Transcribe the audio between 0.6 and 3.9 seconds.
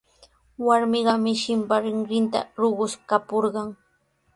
Warmiqa mishinpa rinrinta ruquskapurqan.